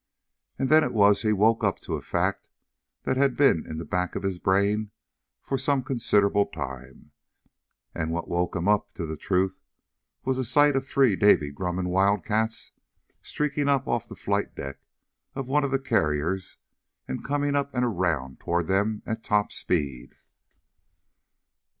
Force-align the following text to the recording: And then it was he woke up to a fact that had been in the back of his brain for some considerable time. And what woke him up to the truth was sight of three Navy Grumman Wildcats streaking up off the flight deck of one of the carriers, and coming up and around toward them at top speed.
And 0.57 0.69
then 0.71 0.83
it 0.83 0.93
was 0.93 1.21
he 1.21 1.31
woke 1.31 1.63
up 1.63 1.77
to 1.81 1.93
a 1.93 2.01
fact 2.01 2.49
that 3.03 3.17
had 3.17 3.37
been 3.37 3.67
in 3.67 3.77
the 3.77 3.85
back 3.85 4.15
of 4.15 4.23
his 4.23 4.39
brain 4.39 4.89
for 5.43 5.59
some 5.59 5.83
considerable 5.83 6.47
time. 6.47 7.11
And 7.93 8.09
what 8.09 8.27
woke 8.27 8.55
him 8.55 8.67
up 8.67 8.93
to 8.93 9.05
the 9.05 9.15
truth 9.15 9.59
was 10.25 10.49
sight 10.49 10.75
of 10.75 10.87
three 10.87 11.15
Navy 11.15 11.51
Grumman 11.51 11.85
Wildcats 11.89 12.71
streaking 13.21 13.67
up 13.69 13.87
off 13.87 14.07
the 14.09 14.15
flight 14.15 14.55
deck 14.55 14.79
of 15.35 15.47
one 15.47 15.63
of 15.63 15.69
the 15.69 15.77
carriers, 15.77 16.57
and 17.07 17.23
coming 17.23 17.53
up 17.55 17.71
and 17.75 17.85
around 17.85 18.39
toward 18.39 18.65
them 18.65 19.03
at 19.05 19.23
top 19.23 19.51
speed. 19.51 20.15